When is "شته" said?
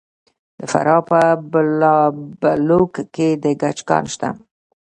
4.13-4.29